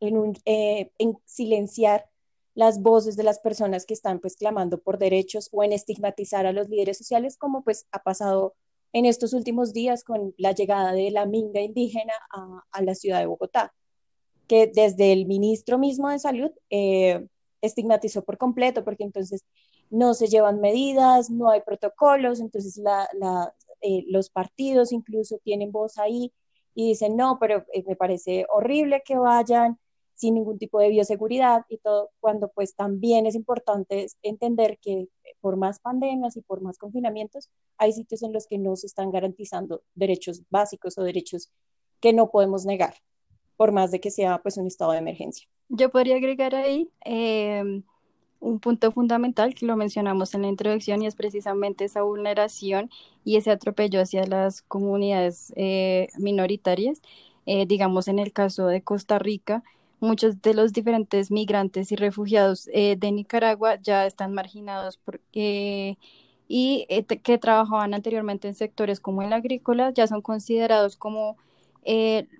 eh, 0.00 0.90
en 0.98 1.16
silenciar 1.24 2.06
las 2.54 2.82
voces 2.82 3.16
de 3.16 3.22
las 3.22 3.38
personas 3.38 3.86
que 3.86 3.94
están 3.94 4.20
pues 4.20 4.36
clamando 4.36 4.78
por 4.78 4.98
derechos 4.98 5.48
o 5.52 5.62
en 5.64 5.72
estigmatizar 5.72 6.46
a 6.46 6.52
los 6.52 6.68
líderes 6.68 6.98
sociales 6.98 7.38
como 7.38 7.64
pues 7.64 7.86
ha 7.92 8.02
pasado 8.02 8.54
en 8.92 9.06
estos 9.06 9.32
últimos 9.32 9.72
días 9.72 10.04
con 10.04 10.34
la 10.36 10.52
llegada 10.52 10.92
de 10.92 11.10
la 11.10 11.24
minga 11.26 11.60
indígena 11.62 12.12
a, 12.30 12.62
a 12.70 12.82
la 12.82 12.94
ciudad 12.94 13.20
de 13.20 13.26
Bogotá, 13.26 13.74
que 14.48 14.66
desde 14.66 15.12
el 15.12 15.26
ministro 15.26 15.78
mismo 15.78 16.10
de 16.10 16.18
salud 16.18 16.50
eh, 16.70 17.26
estigmatizó 17.66 18.24
por 18.24 18.38
completo 18.38 18.84
porque 18.84 19.04
entonces 19.04 19.44
no 19.90 20.14
se 20.14 20.28
llevan 20.28 20.60
medidas, 20.60 21.30
no 21.30 21.50
hay 21.50 21.60
protocolos, 21.62 22.40
entonces 22.40 22.76
la, 22.78 23.08
la, 23.14 23.54
eh, 23.80 24.04
los 24.08 24.30
partidos 24.30 24.92
incluso 24.92 25.38
tienen 25.44 25.72
voz 25.72 25.98
ahí 25.98 26.32
y 26.74 26.88
dicen, 26.88 27.16
no, 27.16 27.38
pero 27.40 27.64
me 27.86 27.96
parece 27.96 28.46
horrible 28.50 29.02
que 29.04 29.16
vayan 29.16 29.78
sin 30.14 30.34
ningún 30.34 30.58
tipo 30.58 30.80
de 30.80 30.88
bioseguridad 30.88 31.64
y 31.68 31.78
todo, 31.78 32.10
cuando 32.20 32.48
pues 32.48 32.74
también 32.74 33.26
es 33.26 33.34
importante 33.34 34.06
entender 34.22 34.78
que 34.80 35.08
por 35.40 35.56
más 35.56 35.78
pandemias 35.78 36.36
y 36.36 36.40
por 36.40 36.62
más 36.62 36.78
confinamientos, 36.78 37.50
hay 37.76 37.92
sitios 37.92 38.22
en 38.22 38.32
los 38.32 38.46
que 38.46 38.58
no 38.58 38.76
se 38.76 38.86
están 38.86 39.10
garantizando 39.10 39.82
derechos 39.94 40.42
básicos 40.50 40.98
o 40.98 41.02
derechos 41.02 41.52
que 42.00 42.12
no 42.12 42.30
podemos 42.30 42.64
negar, 42.64 42.94
por 43.56 43.72
más 43.72 43.90
de 43.90 44.00
que 44.00 44.10
sea 44.10 44.40
pues 44.42 44.56
un 44.56 44.66
estado 44.66 44.92
de 44.92 44.98
emergencia. 44.98 45.46
Yo 45.68 45.90
podría 45.90 46.16
agregar 46.16 46.54
ahí 46.54 46.88
em, 47.04 47.82
un 48.40 48.60
punto 48.60 48.92
fundamental 48.92 49.54
que 49.54 49.66
lo 49.66 49.76
mencionamos 49.76 50.34
en 50.34 50.42
la 50.42 50.48
introducción 50.48 51.02
y 51.02 51.06
es 51.06 51.16
precisamente 51.16 51.84
esa 51.84 52.02
vulneración 52.02 52.90
y 53.24 53.36
ese 53.36 53.50
atropello 53.50 54.00
hacia 54.00 54.26
las 54.26 54.62
comunidades 54.62 55.52
eh, 55.56 56.08
minoritarias. 56.18 57.02
Eh, 57.46 57.66
digamos, 57.66 58.08
en 58.08 58.18
el 58.18 58.32
caso 58.32 58.66
de 58.66 58.82
Costa 58.82 59.18
Rica, 59.18 59.62
muchos 60.00 60.42
de 60.42 60.54
los 60.54 60.72
diferentes 60.72 61.30
migrantes 61.30 61.92
y 61.92 61.96
refugiados 61.96 62.68
eh, 62.72 62.96
de 62.98 63.12
Nicaragua 63.12 63.76
ya 63.82 64.06
están 64.06 64.34
marginados 64.34 64.98
porque, 64.98 65.98
y 66.48 66.86
que 67.22 67.38
trabajaban 67.38 67.94
anteriormente 67.94 68.48
en 68.48 68.54
sectores 68.54 69.00
como 69.00 69.22
el 69.22 69.32
agrícola, 69.32 69.90
ya 69.92 70.06
son 70.06 70.22
considerados 70.22 70.96
como 70.96 71.36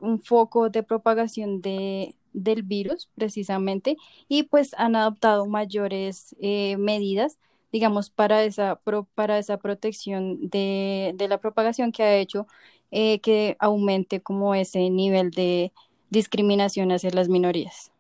un 0.01 0.21
foco 0.21 0.71
de 0.71 0.83
propagación 0.83 1.63
de, 1.63 2.16
del 2.37 2.63
virus 2.63 3.09
precisamente 3.15 3.97
y 4.29 4.45
pues 4.45 4.75
han 4.79 4.95
adoptado 4.97 5.47
mayores 5.47 6.37
medidas 6.41 7.39
digamos 7.73 8.11
para 8.11 8.45
esa 8.45 8.81
para 9.15 9.39
esa 9.39 9.59
protección 9.59 10.49
de, 10.49 11.13
de 11.17 11.29
la 11.29 11.39
propagación 11.39 11.93
que 11.93 12.03
ha 12.03 12.17
hecho 12.17 12.47
que 12.91 13.57
aumente 13.59 14.21
como 14.21 14.55
ese 14.55 14.89
nivel 14.91 15.31
de 15.31 15.73
discriminación 16.11 16.93
hacia 16.93 17.11
las 17.11 17.29
minorías. 17.29 17.91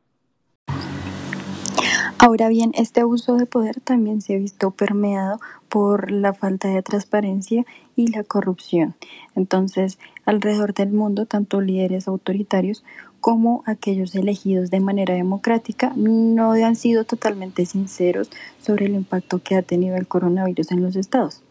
Ahora 2.19 2.49
bien, 2.49 2.73
este 2.75 3.03
abuso 3.03 3.37
de 3.37 3.47
poder 3.47 3.81
también 3.81 4.23
se 4.23 4.35
ha 4.35 4.39
visto 4.39 4.71
permeado 4.71 5.39
por 5.69 6.11
la 6.11 6.33
falta 6.33 6.69
de 6.69 6.83
transparencia 6.83 7.65
y 7.95 8.09
la 8.09 8.25
corrupción. 8.25 8.97
Entonces, 9.35 9.99
alrededor 10.25 10.73
del 10.73 10.93
mundo, 10.93 11.27
tanto 11.27 11.61
líderes 11.61 12.09
autoritarios 12.09 12.85
como 13.27 13.65
aquellos 13.67 14.15
elegidos 14.15 14.71
de 14.71 14.79
manera 14.79 15.13
democrática 15.13 15.93
no 15.97 16.53
han 16.53 16.77
sido 16.77 17.03
totalmente 17.03 17.67
sinceros 17.67 18.31
sobre 18.61 18.87
el 18.87 18.95
impacto 18.95 19.43
que 19.43 19.57
ha 19.57 19.63
tenido 19.63 19.97
el 19.97 20.07
coronavirus 20.07 20.71
en 20.71 20.81
los 20.81 20.95
estados. 20.95 21.43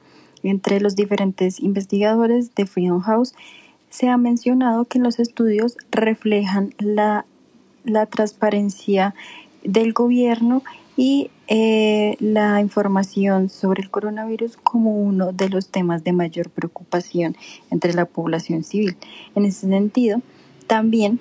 Entre 0.42 0.80
los 0.80 0.96
diferentes 0.96 1.60
investigadores 1.60 2.56
de 2.56 2.66
Freedom 2.66 3.02
House 3.02 3.36
se 3.90 4.08
ha 4.08 4.16
mencionado 4.16 4.86
que 4.86 5.00
los 5.00 5.20
estudios 5.20 5.76
reflejan 5.92 6.74
la, 6.80 7.26
transparencia 8.10 9.14
del 9.66 9.92
gobierno 9.92 10.64
y 10.96 11.30
eh, 11.50 12.16
la 12.22 12.62
información 12.62 13.50
sobre 13.50 13.84
el 13.84 13.90
coronavirus 13.90 14.56
como 14.56 14.98
uno 14.98 15.34
de 15.34 15.50
los 15.50 15.68
temas 15.68 16.06
de 16.06 16.14
mayor 16.14 16.50
preocupación 16.52 17.36
entre 17.70 17.94
la 17.94 18.06
población 18.06 18.64
civil. 18.64 18.96
En 19.36 19.44
ese 19.44 19.68
sentido, 19.68 20.22
también 20.68 21.20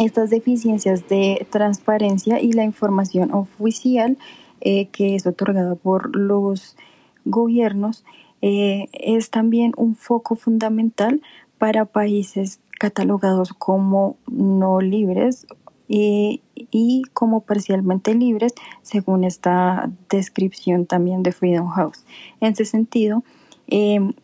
estas 0.00 0.30
deficiencias 0.30 1.08
de 1.08 1.46
transparencia 1.50 2.40
y 2.40 2.52
la 2.52 2.64
información 2.64 3.32
oficial 3.32 4.18
eh, 4.60 4.86
que 4.86 5.14
es 5.14 5.26
otorgada 5.26 5.74
por 5.74 6.16
los 6.16 6.76
gobiernos 7.24 8.04
eh, 8.42 8.88
es 8.92 9.30
también 9.30 9.72
un 9.76 9.96
foco 9.96 10.34
fundamental 10.36 11.20
para 11.58 11.84
países 11.84 12.60
catalogados 12.78 13.52
como 13.52 14.16
no 14.26 14.80
libres 14.80 15.46
y, 15.92 17.02
como 17.14 17.40
parcialmente 17.40 18.14
libres, 18.14 18.54
según 18.82 19.24
esta 19.24 19.90
descripción 20.08 20.86
también 20.86 21.24
de 21.24 21.32
Freedom 21.32 21.66
House. 21.66 22.04
En 22.40 22.52
ese 22.52 22.64
sentido, 22.64 23.24
em, 23.66 24.14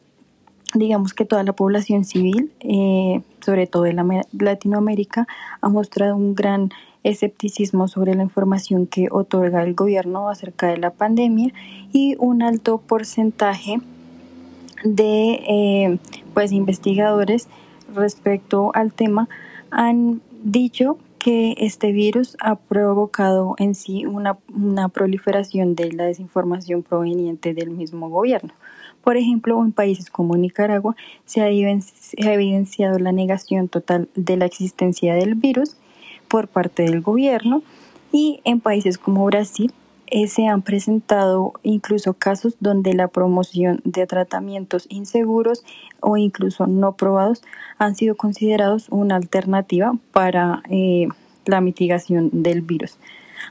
digamos 0.75 1.15
que 1.15 1.25
toda 1.25 1.43
la 1.43 1.53
población 1.53 2.05
civil, 2.05 2.53
eh, 2.61 3.23
sobre 3.41 3.67
todo 3.67 3.87
en 3.87 3.99
Latinoamérica, 4.33 5.27
ha 5.61 5.69
mostrado 5.69 6.17
un 6.17 6.35
gran 6.35 6.71
escepticismo 7.05 7.87
sobre 7.87 8.15
la 8.15 8.25
información 8.25 8.87
que 8.87 9.09
otorga 9.11 9.63
el 9.63 9.75
gobierno 9.75 10.29
acerca 10.29 10.67
de 10.67 10.77
la 10.77 10.91
pandemia 10.91 11.53
y 11.93 12.17
un 12.19 12.43
alto 12.43 12.79
porcentaje 12.79 13.81
de 14.85 15.43
eh, 15.49 15.99
pues 16.35 16.53
investigadores 16.53 17.49
respecto 17.95 18.73
al 18.75 18.93
tema 18.93 19.29
han 19.71 20.21
dicho 20.43 20.99
que 21.27 21.57
este 21.59 21.91
virus 21.91 22.37
ha 22.39 22.55
provocado 22.55 23.57
en 23.59 23.75
sí 23.75 24.07
una, 24.07 24.39
proliferación 24.91 25.75
de 25.75 25.91
la 25.91 26.05
desinformación 26.05 26.85
proveniente 26.85 27.53
del 27.53 27.71
mismo 27.71 28.09
gobierno. 28.09 28.55
Por 29.03 29.17
ejemplo, 29.17 29.61
en 29.65 29.73
países 29.73 30.09
como 30.09 30.37
Nicaragua 30.37 30.95
se 31.25 31.41
ha, 31.41 31.49
evidenciado 31.49 33.01
la 33.01 33.11
negación 33.11 33.67
total 33.67 34.09
de 34.15 34.37
la 34.37 34.45
existencia 34.45 35.17
del 35.17 35.35
virus 35.35 35.77
por 36.29 36.47
parte 36.47 36.85
del 36.85 37.01
gobierno 37.01 37.65
y 38.13 38.39
en 38.45 38.61
países 38.61 38.97
como 38.97 39.25
Brasil 39.25 39.73
eh, 40.09 40.29
se 40.29 40.47
han 40.47 40.63
presentado 40.63 41.53
incluso 41.63 42.15
casos 42.15 42.57
donde 42.61 42.95
la 42.95 43.09
promoción 43.09 43.81
de 43.85 44.07
tratamientos 44.07 44.87
inseguros 44.89 45.65
o 46.01 46.17
incluso 46.17 46.67
no 46.67 46.93
probados 46.97 47.43
han 47.79 47.95
sido 47.95 48.15
considerados 48.17 48.89
una 48.91 49.17
alternativa 49.17 49.93
para 50.13 50.63
eh, 50.71 51.09
la 51.45 51.61
mitigación 51.61 52.31
del 52.33 52.63
virus. 52.63 52.99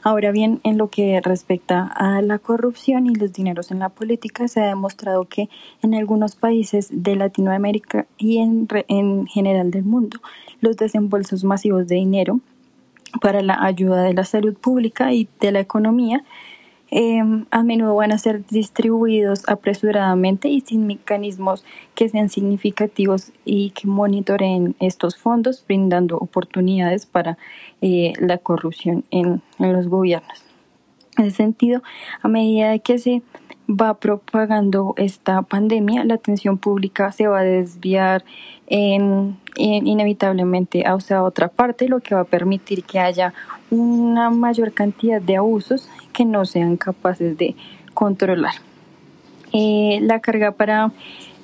Ahora 0.02 0.32
bien, 0.32 0.60
en 0.64 0.78
lo 0.78 0.88
que 0.88 1.20
respecta 1.22 1.86
a 1.86 2.20
la 2.20 2.38
corrupción 2.38 3.06
y 3.06 3.14
los 3.14 3.32
dineros 3.32 3.70
en 3.70 3.78
la 3.78 3.88
política, 3.88 4.48
se 4.48 4.60
ha 4.60 4.66
demostrado 4.66 5.26
que 5.26 5.48
en 5.82 5.94
algunos 5.94 6.36
países 6.36 6.88
de 6.90 7.16
Latinoamérica 7.16 8.06
y 8.18 8.38
en, 8.38 8.68
en 8.88 9.26
general 9.26 9.70
del 9.70 9.84
mundo, 9.84 10.18
los 10.60 10.76
desembolsos 10.76 11.44
masivos 11.44 11.86
de 11.86 11.96
dinero 11.96 12.40
para 13.20 13.42
la 13.42 13.62
ayuda 13.62 14.02
de 14.02 14.14
la 14.14 14.24
salud 14.24 14.54
pública 14.54 15.12
y 15.12 15.28
de 15.40 15.52
la 15.52 15.60
economía 15.60 16.24
em, 16.90 17.46
a 17.50 17.62
menudo 17.62 17.96
van 17.96 18.12
a 18.12 18.18
ser 18.18 18.46
distribuidos 18.46 19.48
apresuradamente 19.48 20.48
y 20.48 20.60
sin 20.60 20.86
mecanismos 20.86 21.64
que 21.94 22.08
sean 22.08 22.28
significativos 22.28 23.32
y 23.44 23.70
que 23.70 23.88
monitoreen 23.88 24.76
estos 24.78 25.16
fondos, 25.16 25.64
brindando 25.66 26.16
oportunidades 26.16 27.06
para 27.06 27.38
eh, 27.80 28.12
la 28.20 28.38
corrupción 28.38 29.04
en, 29.10 29.42
en 29.58 29.72
los 29.72 29.88
gobiernos. 29.88 30.44
En 31.18 31.24
ese 31.24 31.36
sentido, 31.36 31.82
a 32.22 32.28
medida 32.28 32.78
que 32.78 32.98
se 32.98 33.22
va 33.68 33.94
propagando 33.94 34.94
esta 34.96 35.42
pandemia, 35.42 36.04
la 36.04 36.14
atención 36.14 36.58
pública 36.58 37.10
se 37.12 37.26
va 37.26 37.40
a 37.40 37.42
desviar 37.42 38.24
en, 38.66 39.38
inevitablemente 39.56 40.84
a 40.86 40.94
otra 41.22 41.48
parte, 41.48 41.88
lo 41.88 42.00
que 42.00 42.14
va 42.14 42.22
a 42.22 42.24
permitir 42.24 42.84
que 42.84 42.98
haya 43.00 43.34
una 43.70 44.30
mayor 44.30 44.72
cantidad 44.72 45.20
de 45.20 45.36
abusos 45.36 45.88
que 46.12 46.24
no 46.24 46.44
sean 46.44 46.76
capaces 46.76 47.36
de 47.36 47.56
controlar. 47.94 48.54
Eh, 49.52 49.98
la 50.02 50.20
carga 50.20 50.52
para 50.52 50.92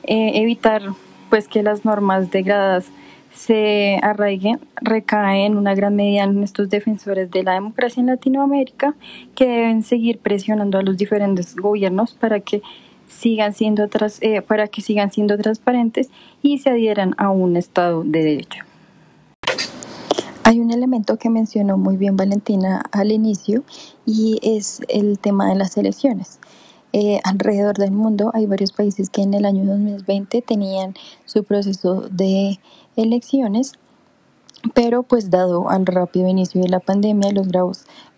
eh, 0.04 0.32
evitar 0.34 0.82
pues 1.30 1.48
que 1.48 1.62
las 1.62 1.84
normas 1.84 2.30
degradadas 2.30 2.90
se 3.34 3.98
arraiguen 4.02 4.60
recae 4.76 5.46
en 5.46 5.56
una 5.56 5.74
gran 5.74 5.96
medida 5.96 6.24
en 6.24 6.42
estos 6.42 6.68
defensores 6.68 7.30
de 7.30 7.42
la 7.42 7.54
democracia 7.54 8.00
en 8.00 8.06
Latinoamérica 8.06 8.94
que 9.34 9.46
deben 9.46 9.82
seguir 9.82 10.18
presionando 10.18 10.78
a 10.78 10.82
los 10.82 10.96
diferentes 10.96 11.56
gobiernos 11.56 12.14
para 12.14 12.40
que 12.40 12.62
sigan 13.08 13.52
siendo 13.52 13.88
tras, 13.88 14.18
eh, 14.22 14.42
para 14.42 14.68
que 14.68 14.82
sigan 14.82 15.10
siendo 15.10 15.36
transparentes 15.38 16.10
y 16.42 16.58
se 16.58 16.70
adhieran 16.70 17.14
a 17.18 17.30
un 17.30 17.56
Estado 17.56 18.02
de 18.04 18.22
Derecho. 18.22 18.64
Hay 20.44 20.60
un 20.60 20.70
elemento 20.70 21.18
que 21.18 21.30
mencionó 21.30 21.78
muy 21.78 21.96
bien 21.96 22.16
Valentina 22.16 22.82
al 22.90 23.12
inicio 23.12 23.62
y 24.04 24.38
es 24.42 24.82
el 24.88 25.18
tema 25.18 25.48
de 25.48 25.54
las 25.54 25.76
elecciones. 25.76 26.40
Eh, 26.92 27.20
alrededor 27.24 27.78
del 27.78 27.90
mundo 27.90 28.30
hay 28.34 28.44
varios 28.44 28.72
países 28.72 29.08
que 29.08 29.22
en 29.22 29.32
el 29.32 29.46
año 29.46 29.64
2020 29.64 30.42
tenían 30.42 30.94
su 31.24 31.42
proceso 31.42 32.02
de 32.10 32.60
elecciones, 32.96 33.72
pero 34.74 35.02
pues 35.02 35.30
dado 35.30 35.70
al 35.70 35.86
rápido 35.86 36.28
inicio 36.28 36.60
de 36.60 36.68
la 36.68 36.80
pandemia 36.80 37.32
los 37.32 37.48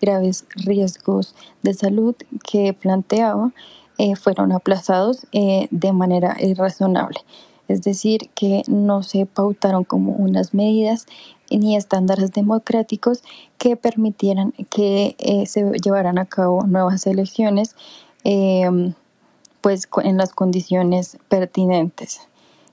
graves, 0.01 0.45
riesgos 0.55 1.35
de 1.63 1.73
salud 1.73 2.15
que 2.43 2.73
planteaba, 2.73 3.53
eh, 3.97 4.17
fueron 4.17 4.51
aplazados 4.51 5.25
eh, 5.31 5.69
de 5.71 5.93
manera 5.93 6.35
irrazonable. 6.41 7.19
Es 7.69 7.81
decir, 7.81 8.29
que 8.35 8.61
no 8.67 9.03
se 9.03 9.25
pautaron 9.25 9.85
como 9.85 10.11
unas 10.11 10.53
medidas 10.53 11.07
ni 11.49 11.75
estándares 11.77 12.31
democráticos 12.31 13.23
que 13.57 13.75
permitieran 13.77 14.53
que 14.69 15.15
se 15.47 15.71
llevaran 15.83 16.19
a 16.19 16.25
cabo 16.25 16.63
nuevas 16.67 17.07
elecciones 17.07 17.75
pues 19.61 19.87
en 20.03 20.17
las 20.17 20.33
condiciones 20.33 21.17
pertinentes. 21.29 22.21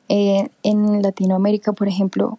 en 0.09 1.03
Latinoamérica, 1.03 1.73
por 1.73 1.89
ejemplo, 1.89 2.39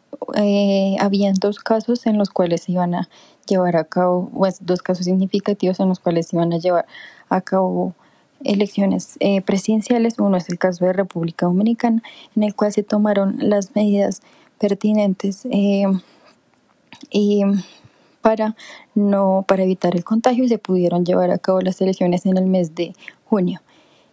habían 1.00 1.36
dos 1.36 1.60
casos 1.60 2.06
en 2.06 2.18
los 2.18 2.30
cuales 2.30 2.64
se 2.64 2.74
iban 2.74 2.96
a 2.96 3.10
llevar 3.48 3.76
a 3.76 3.84
cabo, 3.84 4.30
pues 4.34 4.58
dos 4.62 4.82
casos 4.82 5.06
significativos 5.06 5.80
en 5.80 5.90
los 5.90 6.00
cuales 6.00 6.28
se 6.28 6.36
iban 6.36 6.54
a 6.54 6.58
llevar 6.58 6.86
a 7.30 7.42
cabo 7.42 7.94
elecciones 8.44 9.16
eh, 9.20 9.42
presidenciales. 9.42 10.20
Uno 10.20 10.38
es 10.38 10.50
el 10.50 10.58
caso 10.58 10.86
de 10.86 10.94
República 10.94 11.46
Dominicana, 11.46 12.02
en 12.36 12.44
el 12.44 12.56
cual 12.56 12.74
se 12.74 12.84
tomaron 12.84 13.38
las 13.40 13.76
medidas 13.76 14.22
pertinentes 14.60 15.46
eh, 15.52 15.86
y 17.10 17.44
para 18.24 18.56
no 18.96 19.44
para 19.46 19.64
evitar 19.64 19.96
el 19.96 20.06
contagio 20.06 20.48
se 20.48 20.58
pudieron 20.58 21.06
llevar 21.06 21.30
a 21.30 21.38
cabo 21.38 21.60
las 21.62 21.80
elecciones 21.82 22.26
en 22.26 22.38
el 22.38 22.46
mes 22.46 22.74
de 22.74 22.96
junio. 23.26 23.62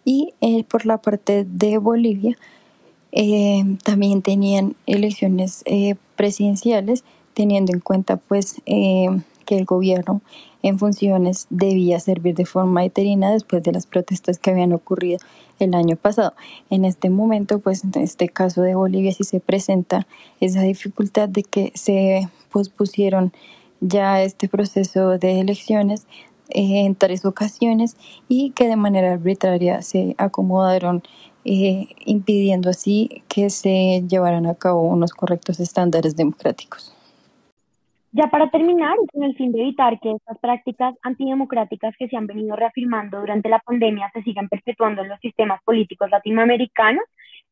Y 0.05 0.35
eh, 0.41 0.65
por 0.65 0.85
la 0.85 0.99
parte 0.99 1.47
de 1.49 1.79
Bolivia 1.79 2.37
también 3.83 4.23
tenían 4.23 4.77
elecciones 4.87 5.65
presidenciales 6.15 7.03
teniendo 7.35 7.73
en 7.73 7.81
cuenta 7.81 8.17
pues 8.17 8.63
que 8.65 9.59
el 9.59 9.65
gobierno 9.65 10.23
en 10.63 10.79
funciones 10.79 11.47
debía 11.51 11.99
servir 12.01 12.35
de 12.35 12.47
forma 12.47 12.85
eterina 12.85 13.33
después 13.33 13.63
de 13.63 13.73
las 13.73 13.87
protestas 13.87 14.39
que 14.39 14.51
habían 14.51 14.73
ocurrido 14.73 15.19
el 15.59 15.75
año 15.75 15.97
pasado. 15.97 16.35
En 16.71 16.85
este 16.85 17.11
momento, 17.11 17.59
pues 17.59 17.85
en 17.85 17.93
este 18.03 18.29
caso 18.29 18.63
de 18.63 18.75
Bolivia 18.75 19.13
sí 19.13 19.25
se 19.25 19.41
presenta 19.41 20.07
esa 20.41 20.63
dificultad 20.63 21.29
de 21.29 21.43
que 21.43 21.73
se 21.75 22.29
pospusieron 22.51 23.33
ya 23.81 24.23
este 24.23 24.49
proceso 24.49 25.19
de 25.19 25.41
elecciones 25.41 26.07
eh, 26.51 26.85
en 26.85 26.95
tres 26.95 27.25
ocasiones 27.25 27.97
y 28.29 28.51
que 28.51 28.67
de 28.67 28.77
manera 28.77 29.13
arbitraria 29.13 29.83
se 29.83 30.15
acomodaron 30.19 31.03
eh, 31.45 31.89
impidiendo 32.05 32.69
así 32.69 33.23
que 33.29 33.49
se 33.51 34.03
llevaran 34.07 34.47
a 34.47 34.55
cabo 34.55 34.83
unos 34.83 35.13
correctos 35.13 35.59
estándares 35.61 36.17
democráticos. 36.17 36.95
Ya 38.13 38.27
para 38.27 38.51
terminar, 38.51 38.97
con 39.13 39.23
el 39.23 39.37
fin 39.37 39.53
de 39.53 39.61
evitar 39.61 40.01
que 40.01 40.11
estas 40.11 40.37
prácticas 40.39 40.97
antidemocráticas 41.03 41.95
que 41.97 42.09
se 42.09 42.17
han 42.17 42.27
venido 42.27 42.57
reafirmando 42.57 43.21
durante 43.21 43.49
la 43.49 43.61
pandemia 43.61 44.11
se 44.13 44.23
sigan 44.23 44.49
perpetuando 44.49 45.03
en 45.03 45.11
los 45.11 45.21
sistemas 45.21 45.63
políticos 45.63 46.11
latinoamericanos, 46.11 47.05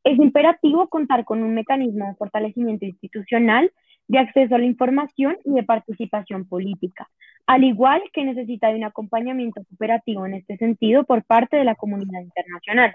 es 0.03 0.19
imperativo 0.19 0.89
contar 0.89 1.25
con 1.25 1.45
un 1.45 1.55
mecanismo 1.55 2.07
de 2.07 2.15
fortalecimiento 2.17 2.85
institucional, 2.85 3.71
de 4.09 4.19
acceso 4.19 4.55
a 4.55 4.59
la 4.59 4.65
información 4.65 5.37
y 5.45 5.53
de 5.53 5.63
participación 5.63 6.49
política, 6.49 7.09
al 7.47 7.65
igual 7.65 8.03
que 8.13 8.25
necesita 8.25 8.69
de 8.69 8.77
un 8.77 8.85
acompañamiento 8.85 9.63
cooperativo 9.69 10.27
en 10.27 10.35
este 10.35 10.57
sentido 10.57 11.05
por 11.05 11.25
parte 11.25 11.57
de 11.57 11.65
la 11.65 11.75
comunidad 11.75 12.23
internacional. 12.23 12.95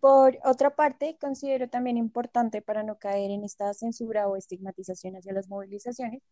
Por 0.00 0.36
otra 0.44 0.70
parte, 0.70 1.16
considero 1.20 1.68
también 1.68 1.96
importante 1.96 2.60
para 2.60 2.82
no 2.82 2.96
caer 2.98 3.30
en 3.30 3.44
esta 3.44 3.72
censura 3.72 4.26
o 4.28 4.36
estigmatización 4.36 5.16
hacia 5.16 5.32
las 5.32 5.48
movilizaciones, 5.48 6.22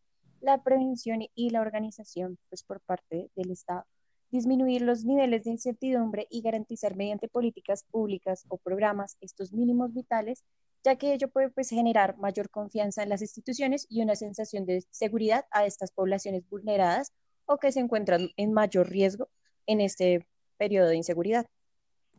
la 0.40 0.62
prevención 0.62 1.20
y 1.34 1.50
la 1.50 1.60
organización 1.60 2.36
pues, 2.48 2.64
por 2.64 2.80
parte 2.80 3.30
del 3.36 3.50
Estado, 3.50 3.84
disminuir 4.30 4.82
los 4.82 5.04
niveles 5.04 5.44
de 5.44 5.50
incertidumbre 5.50 6.26
y 6.30 6.42
garantizar 6.42 6.96
mediante 6.96 7.28
políticas 7.28 7.84
públicas 7.90 8.44
o 8.48 8.58
programas 8.58 9.16
estos 9.20 9.52
mínimos 9.52 9.94
vitales, 9.94 10.42
ya 10.84 10.96
que 10.96 11.12
ello 11.12 11.28
puede 11.28 11.50
pues, 11.50 11.70
generar 11.70 12.16
mayor 12.18 12.50
confianza 12.50 13.02
en 13.02 13.08
las 13.08 13.22
instituciones 13.22 13.86
y 13.88 14.02
una 14.02 14.16
sensación 14.16 14.66
de 14.66 14.84
seguridad 14.90 15.46
a 15.50 15.66
estas 15.66 15.92
poblaciones 15.92 16.48
vulneradas 16.48 17.12
o 17.46 17.58
que 17.58 17.72
se 17.72 17.80
encuentran 17.80 18.30
en 18.36 18.52
mayor 18.52 18.88
riesgo 18.88 19.28
en 19.66 19.80
este 19.80 20.26
periodo 20.56 20.88
de 20.88 20.96
inseguridad. 20.96 21.46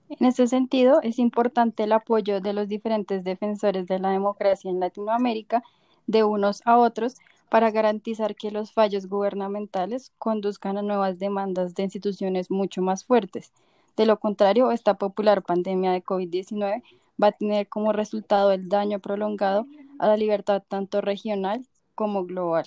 En 0.10 0.28
ese 0.28 0.48
sentido, 0.48 1.02
es 1.02 1.20
importante 1.20 1.84
el 1.84 1.94
apoyo 1.94 2.42
de 2.42 2.54
los 2.54 2.68
diferentes 2.68 3.24
defensores 3.24 3.88
de 3.88 4.00
la 4.00 4.10
democracia 4.10 4.70
en 4.70 4.80
Latinoamérica, 4.80 5.64
de 6.06 6.24
unos 6.24 6.62
a 6.66 6.78
otros, 6.78 7.16
para 7.50 7.72
garantizar 7.72 8.36
que 8.36 8.52
los 8.52 8.74
fallos 8.74 9.08
gubernamentales 9.08 10.12
conduzcan 10.18 10.78
a 10.78 10.82
nuevas 10.82 11.18
demandas 11.18 11.76
de 11.76 11.84
instituciones 11.84 12.52
mucho 12.52 12.82
más 12.82 13.06
fuertes. 13.06 13.54
De 13.96 14.06
lo 14.06 14.20
contrario, 14.20 14.72
esta 14.72 14.96
popular 14.96 15.44
pandemia 15.44 15.92
de 15.92 16.04
COVID-19 16.04 16.82
va 17.22 17.28
a 17.28 17.32
tener 17.32 17.68
como 17.68 17.94
resultado 17.94 18.52
el 18.52 18.70
daño 18.70 19.00
prolongado 19.00 19.68
a 20.00 20.08
la 20.08 20.18
libertad 20.18 20.64
tanto 20.68 21.02
regional 21.02 21.66
como 21.96 22.26
global. 22.26 22.66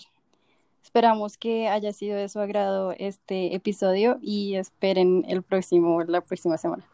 Esperamos 0.82 1.38
que 1.38 1.68
haya 1.68 1.92
sido 1.92 2.16
de 2.16 2.28
su 2.28 2.38
agrado 2.38 2.92
este 2.98 3.54
episodio 3.54 4.18
y 4.20 4.54
esperen 4.56 5.24
el 5.28 5.42
próximo, 5.42 6.02
la 6.04 6.20
próxima 6.20 6.58
semana. 6.58 6.84